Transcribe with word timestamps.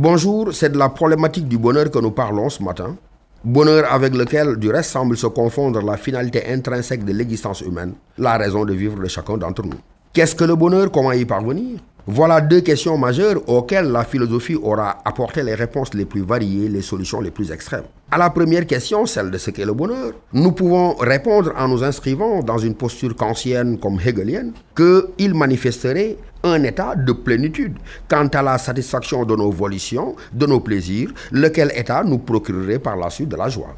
Bonjour, 0.00 0.54
c'est 0.54 0.70
de 0.70 0.78
la 0.78 0.90
problématique 0.90 1.48
du 1.48 1.58
bonheur 1.58 1.90
que 1.90 1.98
nous 1.98 2.12
parlons 2.12 2.48
ce 2.48 2.62
matin. 2.62 2.94
Bonheur 3.42 3.92
avec 3.92 4.14
lequel, 4.14 4.54
du 4.54 4.70
reste, 4.70 4.92
semble 4.92 5.16
se 5.16 5.26
confondre 5.26 5.82
la 5.82 5.96
finalité 5.96 6.40
intrinsèque 6.52 7.04
de 7.04 7.12
l'existence 7.12 7.62
humaine, 7.62 7.94
la 8.16 8.36
raison 8.38 8.64
de 8.64 8.72
vivre 8.74 8.96
de 9.02 9.08
chacun 9.08 9.36
d'entre 9.36 9.64
nous. 9.64 9.80
Qu'est-ce 10.12 10.36
que 10.36 10.44
le 10.44 10.54
bonheur? 10.54 10.92
Comment 10.92 11.10
y 11.10 11.24
parvenir? 11.24 11.80
Voilà 12.10 12.40
deux 12.40 12.62
questions 12.62 12.96
majeures 12.96 13.46
auxquelles 13.50 13.92
la 13.92 14.02
philosophie 14.02 14.54
aura 14.54 14.96
apporté 15.04 15.42
les 15.42 15.54
réponses 15.54 15.92
les 15.92 16.06
plus 16.06 16.22
variées, 16.22 16.66
les 16.70 16.80
solutions 16.80 17.20
les 17.20 17.30
plus 17.30 17.52
extrêmes. 17.52 17.84
À 18.10 18.16
la 18.16 18.30
première 18.30 18.66
question, 18.66 19.04
celle 19.04 19.30
de 19.30 19.36
ce 19.36 19.50
qu'est 19.50 19.66
le 19.66 19.74
bonheur, 19.74 20.12
nous 20.32 20.52
pouvons 20.52 20.94
répondre 20.94 21.52
en 21.54 21.68
nous 21.68 21.84
inscrivant 21.84 22.42
dans 22.42 22.56
une 22.56 22.74
posture 22.74 23.14
kantienne 23.14 23.78
comme 23.78 24.00
hegelienne 24.00 24.52
qu'il 24.74 25.34
manifesterait 25.34 26.16
un 26.44 26.62
état 26.62 26.94
de 26.96 27.12
plénitude 27.12 27.76
quant 28.08 28.28
à 28.28 28.40
la 28.40 28.56
satisfaction 28.56 29.26
de 29.26 29.36
nos 29.36 29.50
volitions, 29.50 30.16
de 30.32 30.46
nos 30.46 30.60
plaisirs, 30.60 31.10
lequel 31.30 31.70
état 31.76 32.02
nous 32.04 32.20
procurerait 32.20 32.78
par 32.78 32.96
la 32.96 33.10
suite 33.10 33.28
de 33.28 33.36
la 33.36 33.50
joie. 33.50 33.74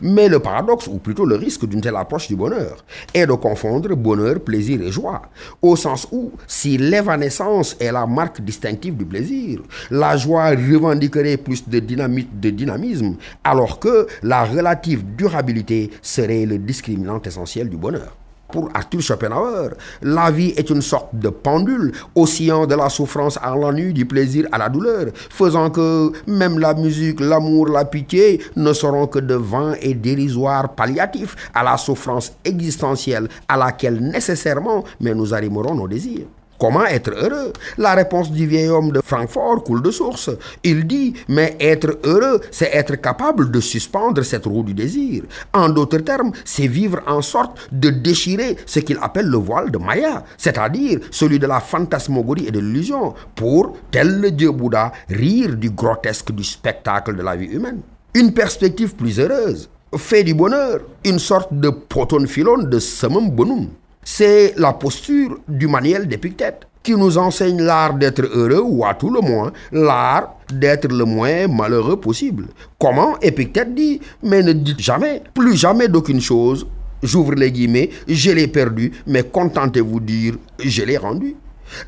Mais 0.00 0.28
le 0.28 0.40
paradoxe, 0.40 0.86
ou 0.86 0.98
plutôt 0.98 1.24
le 1.24 1.36
risque 1.36 1.66
d'une 1.66 1.80
telle 1.80 1.96
approche 1.96 2.28
du 2.28 2.36
bonheur, 2.36 2.84
est 3.14 3.26
de 3.26 3.32
confondre 3.32 3.94
bonheur, 3.96 4.40
plaisir 4.40 4.80
et 4.82 4.90
joie, 4.90 5.22
au 5.60 5.76
sens 5.76 6.06
où, 6.12 6.32
si 6.46 6.78
l'évanescence 6.78 7.76
est 7.80 7.92
la 7.92 8.06
marque 8.06 8.40
distinctive 8.40 8.96
du 8.96 9.04
plaisir, 9.04 9.60
la 9.90 10.16
joie 10.16 10.50
revendiquerait 10.50 11.36
plus 11.36 11.68
de, 11.68 11.78
de 11.80 12.50
dynamisme, 12.50 13.16
alors 13.44 13.78
que 13.78 14.06
la 14.22 14.44
relative 14.44 15.04
durabilité 15.16 15.90
serait 16.00 16.46
le 16.46 16.58
discriminant 16.58 17.20
essentiel 17.22 17.68
du 17.68 17.76
bonheur. 17.76 18.16
Pour 18.52 18.68
Arthur 18.74 19.00
Schopenhauer, 19.00 19.70
la 20.02 20.30
vie 20.30 20.52
est 20.56 20.68
une 20.68 20.82
sorte 20.82 21.08
de 21.14 21.30
pendule 21.30 21.92
oscillant 22.14 22.66
de 22.66 22.74
la 22.74 22.90
souffrance 22.90 23.38
à 23.42 23.54
l'ennui, 23.56 23.94
du 23.94 24.04
plaisir 24.04 24.46
à 24.52 24.58
la 24.58 24.68
douleur, 24.68 25.06
faisant 25.30 25.70
que 25.70 26.12
même 26.26 26.58
la 26.58 26.74
musique, 26.74 27.20
l'amour, 27.20 27.68
la 27.68 27.86
pitié 27.86 28.42
ne 28.56 28.72
seront 28.74 29.06
que 29.06 29.20
de 29.20 29.34
vains 29.34 29.74
et 29.80 29.94
dérisoires 29.94 30.74
palliatifs 30.74 31.34
à 31.54 31.62
la 31.62 31.78
souffrance 31.78 32.32
existentielle 32.44 33.28
à 33.48 33.56
laquelle 33.56 34.00
nécessairement 34.00 34.84
mais 35.00 35.14
nous 35.14 35.32
arrimerons 35.34 35.74
nos 35.74 35.88
désirs. 35.88 36.26
Comment 36.62 36.86
être 36.86 37.10
heureux 37.10 37.52
La 37.76 37.94
réponse 37.94 38.30
du 38.30 38.46
vieil 38.46 38.68
homme 38.68 38.92
de 38.92 39.00
Francfort 39.04 39.64
coule 39.64 39.82
de 39.82 39.90
source. 39.90 40.30
Il 40.62 40.86
dit, 40.86 41.12
mais 41.26 41.56
être 41.58 41.98
heureux, 42.04 42.40
c'est 42.52 42.70
être 42.72 42.94
capable 43.00 43.50
de 43.50 43.58
suspendre 43.58 44.22
cette 44.22 44.46
roue 44.46 44.62
du 44.62 44.72
désir. 44.72 45.24
En 45.52 45.68
d'autres 45.68 45.98
termes, 45.98 46.30
c'est 46.44 46.68
vivre 46.68 47.00
en 47.08 47.20
sorte 47.20 47.58
de 47.72 47.90
déchirer 47.90 48.56
ce 48.64 48.78
qu'il 48.78 48.96
appelle 49.02 49.26
le 49.26 49.38
voile 49.38 49.72
de 49.72 49.78
Maya, 49.78 50.22
c'est-à-dire 50.38 51.00
celui 51.10 51.40
de 51.40 51.48
la 51.48 51.58
fantasmagorie 51.58 52.46
et 52.46 52.52
de 52.52 52.60
l'illusion, 52.60 53.12
pour, 53.34 53.76
tel 53.90 54.20
le 54.20 54.30
dieu 54.30 54.52
Bouddha, 54.52 54.92
rire 55.10 55.56
du 55.56 55.70
grotesque 55.70 56.30
du 56.30 56.44
spectacle 56.44 57.16
de 57.16 57.22
la 57.22 57.34
vie 57.34 57.46
humaine. 57.46 57.80
Une 58.14 58.32
perspective 58.32 58.94
plus 58.94 59.18
heureuse 59.18 59.68
fait 59.96 60.22
du 60.22 60.32
bonheur 60.32 60.78
une 61.04 61.18
sorte 61.18 61.52
de 61.52 61.70
proton 61.70 62.24
philon 62.24 62.58
de 62.58 62.78
summum 62.78 63.30
bonum. 63.30 63.68
C'est 64.04 64.54
la 64.56 64.72
posture 64.72 65.38
du 65.46 65.68
manuel 65.68 66.08
d'Épictète 66.08 66.66
qui 66.82 66.94
nous 66.96 67.18
enseigne 67.18 67.62
l'art 67.62 67.94
d'être 67.94 68.22
heureux 68.22 68.62
ou 68.64 68.84
à 68.84 68.94
tout 68.94 69.10
le 69.10 69.20
moins 69.20 69.52
l'art 69.70 70.34
d'être 70.52 70.88
le 70.88 71.04
moins 71.04 71.46
malheureux 71.46 72.00
possible. 72.00 72.46
Comment 72.80 73.16
Épictète 73.20 73.72
dit 73.74 74.00
Mais 74.24 74.42
ne 74.42 74.52
dites 74.52 74.80
jamais, 74.80 75.22
plus 75.32 75.56
jamais 75.56 75.86
d'aucune 75.86 76.20
chose, 76.20 76.66
j'ouvre 77.00 77.34
les 77.34 77.52
guillemets, 77.52 77.90
je 78.08 78.32
l'ai 78.32 78.48
perdu, 78.48 78.92
mais 79.06 79.22
contentez-vous 79.22 80.00
dire 80.00 80.34
je 80.58 80.82
l'ai 80.82 80.96
rendu. 80.96 81.36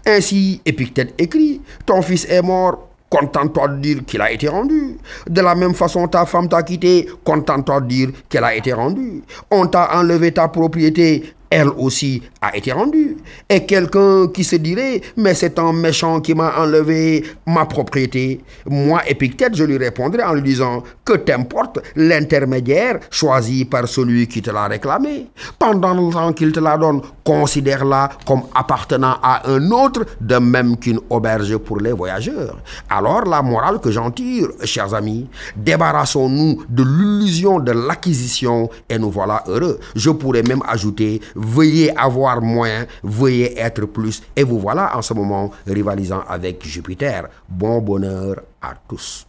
Ainsi 0.07 0.61
Épictète 0.65 1.15
écrit 1.19 1.61
Ton 1.85 2.01
fils 2.01 2.27
est 2.27 2.43
mort, 2.43 2.89
contente-toi 3.11 3.69
de 3.69 3.81
dire 3.81 4.05
qu'il 4.07 4.21
a 4.21 4.31
été 4.31 4.49
rendu. 4.49 4.99
De 5.29 5.41
la 5.41 5.57
même 5.57 5.75
façon, 5.75 6.07
ta 6.07 6.25
femme 6.27 6.49
t'a 6.49 6.63
quitté, 6.63 7.09
contente-toi 7.25 7.81
de 7.81 7.87
dire 7.89 8.09
qu'elle 8.29 8.45
a 8.45 8.55
été 8.55 8.73
rendue. 8.73 9.23
On 9.51 9.67
t'a 9.67 9.99
enlevé 9.99 10.33
ta 10.33 10.49
propriété, 10.49 11.35
elle 11.51 11.69
aussi 11.69 12.23
a 12.41 12.57
été 12.57 12.73
rendue. 12.73 13.17
Et 13.49 13.65
quelqu'un 13.65 14.29
qui 14.29 14.45
se 14.45 14.57
dirait, 14.57 15.01
mais 15.17 15.35
c'est 15.35 15.59
un 15.59 15.73
méchant 15.73 16.21
qui 16.21 16.35
m'a 16.35 16.59
enlevé 16.59 17.25
ma 17.47 17.67
propriété. 17.67 18.41
Moi, 18.67 19.03
Épictète, 19.07 19.55
je 19.55 19.65
lui 19.65 19.79
répondrai 19.79 20.23
en 20.23 20.35
lui 20.35 20.43
disant, 20.43 20.83
que 21.05 21.13
t'importe 21.15 21.81
l'intermédiaire 21.97 23.01
choisi 23.11 23.65
par 23.65 23.87
celui 23.87 24.27
qui 24.27 24.41
te 24.43 24.51
l'a 24.51 24.67
réclamé. 24.67 25.27
Pendant 25.59 25.95
le 25.95 26.13
temps 26.13 26.33
qu'il 26.33 26.53
te 26.53 26.61
la 26.61 26.77
donne, 26.79 27.03
considère-la 27.25 28.11
comme 28.27 28.43
appartenant 28.55 29.17
à 29.23 29.49
un 29.49 29.71
autre, 29.71 30.05
de 30.21 30.37
même 30.37 30.77
qu'une 30.77 31.01
auberge 31.11 31.57
pour 31.59 31.79
les 31.79 31.93
voyageurs. 31.93 32.59
Alors, 32.89 33.25
la 33.25 33.43
morale 33.43 33.81
que 33.81 33.91
j'en 33.91 34.11
tire, 34.11 34.49
chers 34.65 34.95
amis, 34.95 35.29
débarrassons-nous 35.57 36.65
de 36.69 36.83
l'illusion 36.83 37.61
de 37.61 37.73
l'acquisition 37.73 38.71
et 38.89 38.99
nous 38.99 39.11
voilà 39.11 39.45
heureux. 39.47 39.79
Je 39.95 40.11
pourrais 40.11 40.43
même 40.43 40.63
ajouter, 40.67 41.21
veuillez 41.35 41.97
avoir 41.97 42.41
moins, 42.41 42.87
veuillez 43.03 43.59
être 43.59 43.87
plus. 43.87 44.23
Et 44.35 44.45
vous 44.45 44.59
voilà 44.59 44.97
en 44.97 45.03
ce 45.03 45.15
moment 45.15 45.51
rivalisant 45.67 46.23
avec 46.29 46.65
Jupiter. 46.67 47.29
Bon 47.49 47.81
bonheur 47.81 48.43
à 48.61 48.75
tous. 48.89 49.23